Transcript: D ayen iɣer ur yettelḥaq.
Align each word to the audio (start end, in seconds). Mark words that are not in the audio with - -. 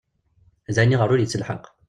D 0.73 0.77
ayen 0.81 0.95
iɣer 0.95 1.09
ur 1.13 1.19
yettelḥaq. 1.21 1.63